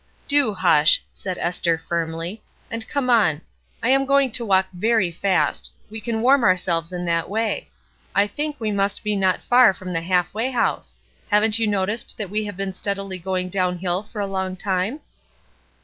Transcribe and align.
"Do 0.27 0.55
hush!" 0.55 1.03
said 1.11 1.37
Esther, 1.37 1.77
firmly. 1.77 2.41
"And 2.71 2.87
come 2.87 3.07
on. 3.07 3.41
I 3.83 3.89
am 3.89 4.07
going 4.07 4.31
to 4.31 4.43
walk 4.43 4.65
very 4.73 5.11
fast; 5.11 5.71
we 5.91 6.01
can 6.01 6.23
warm 6.23 6.43
ourselves 6.43 6.91
in 6.91 7.05
that 7.05 7.29
way. 7.29 7.69
I 8.15 8.25
think 8.25 8.55
we 8.59 8.71
must 8.71 9.03
be 9.03 9.15
not 9.15 9.43
far 9.43 9.75
from 9.75 9.93
the 9.93 10.01
Half 10.01 10.33
way 10.33 10.49
House. 10.49 10.97
Haven't 11.29 11.59
you 11.59 11.67
noticed 11.67 12.17
that 12.17 12.31
we 12.31 12.45
have 12.45 12.57
been 12.57 12.73
steadily 12.73 13.19
going 13.19 13.49
down 13.49 13.77
hill 13.77 14.01
for 14.01 14.19
a 14.19 14.25
long 14.25 14.55
time?" 14.55 15.01